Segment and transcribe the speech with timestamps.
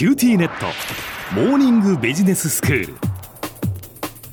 [0.00, 0.64] QTnet。
[1.34, 2.94] モーニングビジネススクール。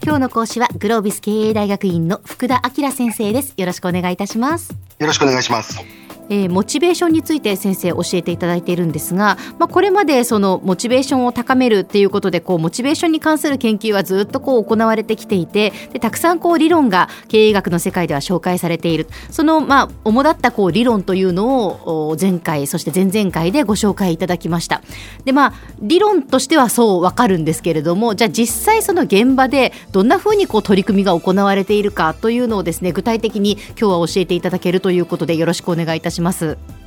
[0.01, 3.53] 今日の講師はグロービス経営大学院の福田明先生です。
[3.57, 4.71] よろしくお願いいたします。
[4.97, 24.81] よろしくお願いしますえー、モチベーションについて先生教えていただいているんですが、まあ、これまでそのモチベーションを高めるっていうことでこうモチベーションに関する研究はずっとこう行われてきていてでたくさんこう理論が経営学の世界では紹介されているそのまあ主だったこう理論というのを前回そして前々回でご紹介いただきました
[25.25, 36.16] でまあ理論としてはそうわかるんですけれどもじゃあ実際その現場でどんなふうにこう取り組みが行われているかというのをですね具体的に今日は教えていただけるということでよろしくお願いいたします。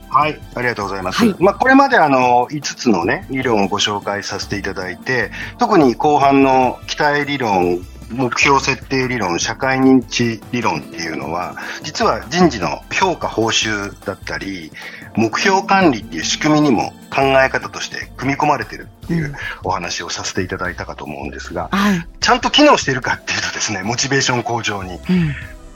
[0.08, 1.24] はい、ありがとうございます。
[1.24, 7.80] はい、まあ、これまであの、5つのね、理論をご紹介させていただいて、特に後半の期待理論、
[8.10, 14.72] 目標設定理論、社会認知理論っていうのは、実は人事の評価報酬だったり、
[15.16, 19.34] 目標管理っていう仕組みにも考え方として組み込まれてるっていう
[19.64, 25.00] お話をさせていただいたかと思うんですが、はい、ちゃんと機能しているかっていうとですね、モチベーション向上に、うん、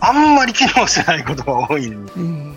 [0.09, 1.87] あんまり機能してないことが多い。
[1.89, 2.57] うん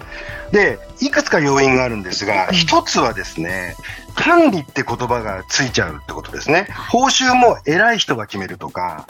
[0.52, 3.76] で、いくつか要因があるんですが、一つはですね、
[4.16, 6.68] 管理って言葉がついちゃうってことですね。
[6.90, 9.06] 報酬も偉い人が決めるとか、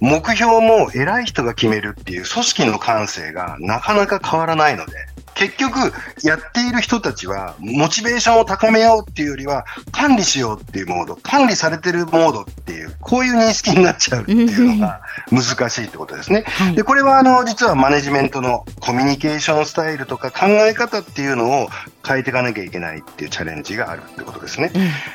[0.00, 4.92] 目標も偉い人が決めるっていう組織の感性がなかなか変わらないので、
[5.34, 16.44] 結局、やっている人たちは、モチベーションを高めようっていうよりは、管理しようっていうモード、管理されてるモードっていう、こういう認識になっちゃうっていうのが難しいってことですね。
[16.74, 21.68] で、これは、あの、実はマネジメントのコミュニケーションスタイルとか考え方っていうのを
[22.06, 24.70] 変えていかなきゃいけないっていうチャレンジがあるってことですね。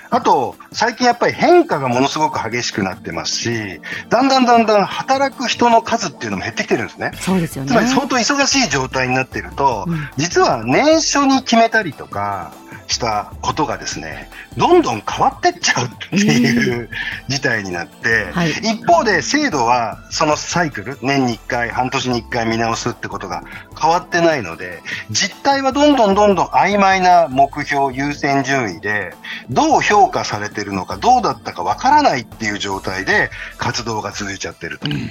[0.09, 7.11] あと、最近やっぱり変化がものすごく激しくなってますし、だんだんだんだん働く人の数っていうのも減ってきてるんですね。
[7.15, 7.69] そうですよね。
[7.69, 12.53] つまり相当忙しい状態になってると、うん実は年初に決めたりとか
[12.87, 16.89] したことがですね、どんどん変わってっちゃうっていう
[17.27, 23.43] 事態になって、はい、一方で制度はそのサイクル、年に1回、半年に1回見直すってことが
[23.79, 29.13] 変わってないので、実態はどんどんどんどん曖昧な目標、優先順位で、
[29.49, 34.89] どう評価されてるのか、どうだったかわからないっていう状態で活動が続いちゃってると。
[34.89, 35.09] うん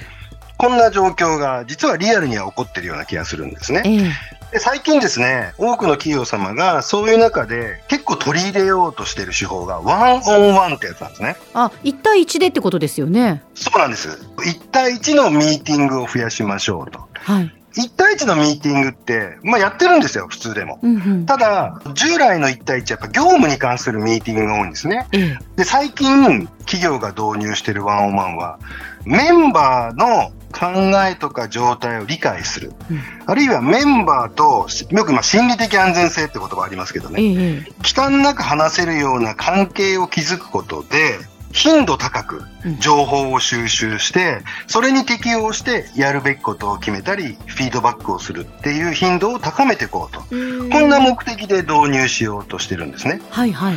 [0.61, 3.81] こんな状況が実はリアルには起こってるような気がするんですね。
[4.51, 11.37] で最近ですね、多くの企業様がそういう中で結構取り入れようとしている手法がワンオンワンってやつなんですね。
[11.53, 13.43] あ、1対1でってことですよね。
[13.55, 14.09] そうなんです。
[14.09, 16.99] 1対1のミーティングを増やしましょうと。
[17.13, 17.53] はい。
[17.77, 20.79] 1対1のミーティングって、まあやってるんですよ、普通でも。
[20.81, 25.07] うんうん、ただ、従来の1対1やっぱ業務に関するミーティングが多いんですね。
[25.13, 28.59] うん、で、最近、企業が導入しているワンオンワンは、
[29.05, 30.31] メンバーの
[30.61, 30.67] 考
[31.09, 32.71] えとか状態を理解する。
[32.91, 41.17] うん、あるいはメンバーと、よくまあ心理的安全性って言葉ありますけどね、うん、忌憚なく話せるような関係を築くことで、
[41.51, 42.43] 頻度高く
[42.79, 50.21] 情報を収集して、それに適応してやるべきことを決めたり、フィードバックをするっていう頻度を高めていこうと。
[50.21, 53.21] こんな目的で導入しようとしてるんですね。
[53.29, 53.75] はいはい。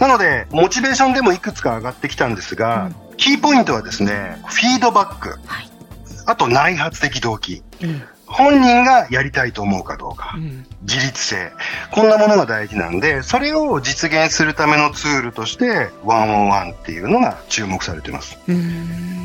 [0.00, 5.38] なので、モチベーションでもいくつか上がってきたんですが、うん、キーポイントはですね、フィードバック。
[5.46, 5.61] はい、
[6.32, 7.62] あと内発的動機。
[7.82, 11.52] うん本人がやりたいと思うかどうか、うん、自立性、
[11.92, 18.38] こんなものが大事なんで、それを実現するためのツールとして、ワンオンワンっていうのが注目されています。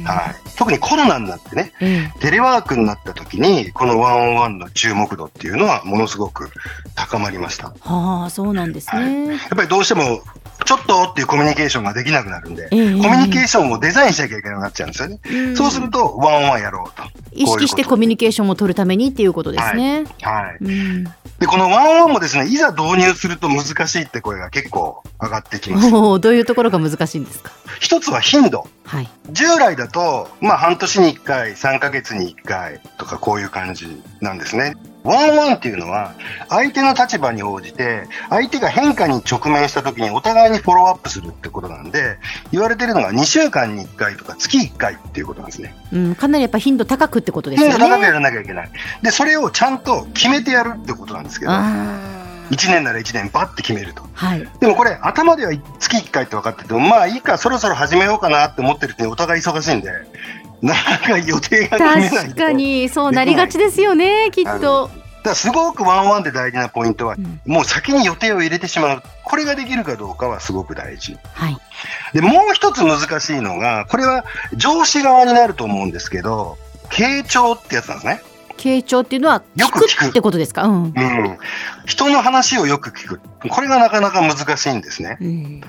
[0.04, 6.50] はい、特にコロナになってね、うん、テレワークになった時に、このワンオンワンの注目度っていうのはものすごく
[6.96, 7.74] 高まりました。
[7.80, 9.28] はあ、そうなんですね、はい。
[9.30, 10.22] やっぱりどうしても
[10.68, 15.20] ちょっとっていうコミュニケーションができなくなるんで、えー、コミュニケーションをデザインしなきゃいけなくなっちゃうんですよね。
[15.54, 17.04] うそうすると、ワンオンワンやろうと。
[17.32, 20.04] 意識してコミュニケーションを取るためにっていうことですね。
[20.24, 20.44] はい。
[20.44, 20.58] はい、
[21.40, 25.90] で、このワンオンワンもですね、いざ導入すると難しいって声が結構上がってきます。
[25.90, 27.54] どういうところが難しいんですか？
[27.80, 28.68] 一つは頻度。
[28.84, 29.10] はい。
[29.32, 34.76] 従来だと、まあ半年に1回、3ヶ月に1回とかこういう感じなんですね。
[35.08, 36.14] ワンワンっていうのは、
[36.50, 42.18] 相手の立場に応じて、相手が変化に直面した時にお互いにフォローアップするってことなんで、
[42.52, 45.76] 言われてるのが2週間に1回とか月1回っていうことなんですね。
[45.94, 47.72] うん、かなりやっぱ頻度高くってことですね。
[47.72, 48.72] 頻度高くやらなきゃいけない。
[49.02, 54.04] で、それをちゃんと決めてやるってことなんですけど、1年なら1年バッて決めると。
[54.14, 54.48] はい。
[54.60, 59.92] でもこれ、頭では月1回って分かってても、まあいいか、そろそろ始めようかなって思ってる人にお互い忙しいんで、
[60.62, 64.90] なんか予定が確かに、そうなりがちですよね、きっと。
[65.28, 69.04] だすごくワンワンで大事なポイントは、うん、もう先に予定を入れてしまう。
[69.24, 71.18] これができるかどうかはすごく大事。
[71.34, 71.58] はい。
[72.14, 74.26] で、もう一つ難しいのが、これは
[74.56, 76.58] 上司側になると思うんですけど、
[76.90, 78.22] 傾聴ってやつなんですね。
[78.58, 81.38] 傾聴っていうのはよく聞くってことですか、うん、うん。
[81.86, 83.22] 人の話をよく聞く。
[83.50, 85.18] これがなかなか難しいんですね。
[85.22, 85.62] うん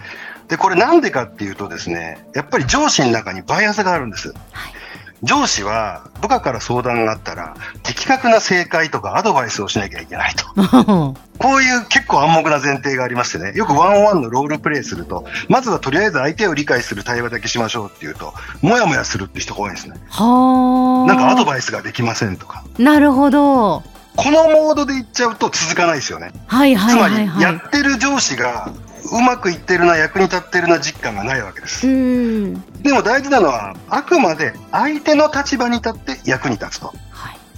[0.49, 4.29] で、これなんでかっていうとですね、やっぱり上司の中にバイアスがあるんです。
[4.51, 4.78] はい
[5.23, 10.47] 上司は部下から相談があったら的確な正解とかアドバイスをしなきゃいけないと。
[11.39, 19.95] こういう結構暗黙な前提がありましてね、よくワンオンワンのロールプレイすると、まずはとりあえず相手を理解する対話だけしましょうっていうと、もやもやするって人が多いんですね。
[20.11, 22.65] はなんかアドバイスができませんとか。
[22.77, 23.85] なるほど。
[24.17, 26.33] このモードでいっちゃうと続かないですよね。
[26.49, 28.73] はいはいはい、はい、つまり、やってる上司が
[29.13, 31.87] うまくいってるな、役に立ってるな実感がないわけです。
[32.83, 36.93] でも大事なのは、あくまで相手の立場に立って役に立つと。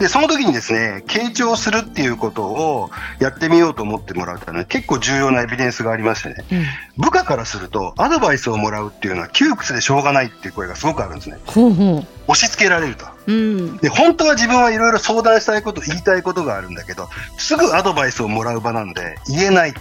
[0.00, 11.36] で、その時にですね、傾聴するっていうことをやってみようと思ってもらうために結構重要なエビデンスがありましてね、うん、部下からするとアドバイスをもらうっていうのは窮屈でしょうがないっていう声がすごくあるんですね。
[11.44, 13.06] ほうほう押し付けられると。
[13.26, 19.80] うん、で、本当は自分はいろいろ相談したいこと、言いたいことがあるんだけど、すぐアドバイスをもらう場なんで言えないと。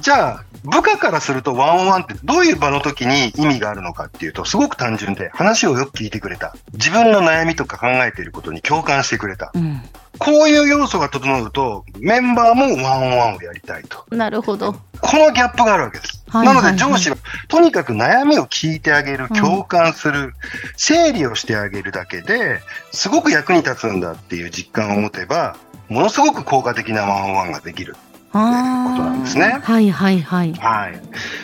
[0.00, 6.54] じゃあ、部下からするとワンオンワンってどういう場の時に意味があるのかっていうと、すごく単純で、話をよく聞いてくれた。
[6.72, 9.50] 自分の悩みとか考えていることに共感してくれた。
[9.54, 9.82] うん、
[10.18, 14.04] こういう要素が整うと、メンバーもワンオンワンをやりたいと。
[14.10, 14.74] なるほど。
[15.00, 16.17] このギャップがあるわけです。
[16.32, 17.16] なので上司は、
[17.48, 20.32] とにかく悩みを聞いてあげる、共感する、うん、
[20.76, 22.60] 整理をしてあげるだけで、
[22.92, 25.56] すごく役に立つんだっていう実感を持てば、
[25.88, 27.96] ものすごく効果的なワンオンワンができる。
[28.30, 29.58] ことなんですね。
[29.62, 30.52] はいはいはい。
[30.54, 31.00] はい。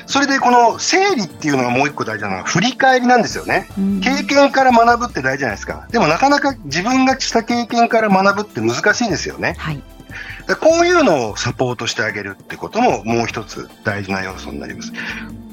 [0.06, 3.69] それでこの整理っていうのがもう一個大事なのは振り返りなんですよね。
[3.78, 5.88] うん、経験から学ぶって大事じゃないですか。
[5.90, 9.54] でもなかなか自分がした経験から学ぶって難しいですよね。
[9.58, 9.82] はい。
[10.61, 14.93] こういうのをサポートしてあげるってことももう一つ大事な要素になります。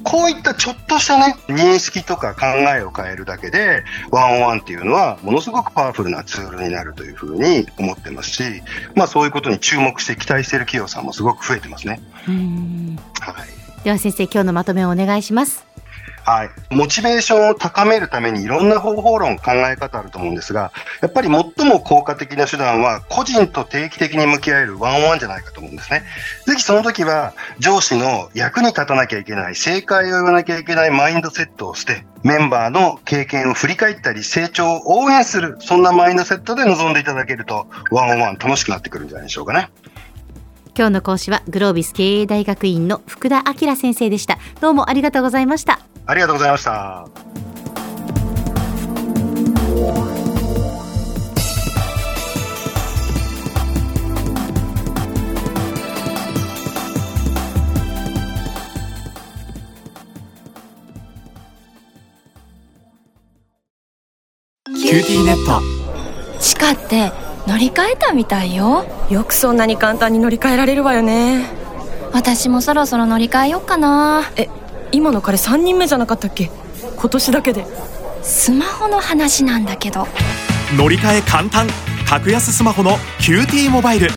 [0.04, 8.42] こういったちょっとしたね、認識とか考えを変えるだけで、ワンオンワンっていうのはものすごくパワフルなツールになるというふうに思ってますし、
[8.94, 12.00] まあそういうことに注目して期待している企業さんもすごく増えてますね。
[13.20, 13.84] はい。
[13.84, 15.71] では先生、今日のまとめをお願いします。
[16.24, 16.50] はい。
[16.70, 26.04] モチベーションを高めるためにいろんな方法論、考え方あると思うんですが、やっぱり最も効果的な手段は、個人と定期的に向き合えるワンオンワンじゃないかと思うんですね。
[26.46, 39.70] ぜひその時は、上司の役に立たなきゃいけない、正解を言わなきゃいけないマインドセットをして、メンバーの経験を振り返ったり、成長を応援する、そんなマインドセットで臨んでいただけると、ワンオンワン楽しくなってくるんじゃないでしょうかね。
[40.74, 44.38] 今日の講師はグロービス経営大学院の福田明先生でした。
[44.60, 45.80] どうもありがとうございました。
[46.12, 47.06] ありがとうございました。
[64.66, 65.62] QTnet。
[66.38, 67.10] 地下って
[67.46, 68.84] 乗り換えたみたいよ。
[69.08, 71.46] よくそんなに簡単に乗り換えられるわよね。
[72.12, 74.30] 私もそろそろ乗り換えよっかな。
[74.36, 74.50] え
[74.92, 76.50] 今の彼3人目じゃなかったっけ？
[76.96, 77.66] 今年だけで。
[78.22, 80.06] スマホの話なんだけど。
[80.76, 81.66] 乗り換え簡単。
[82.08, 84.08] 格安スマホの QT モバイル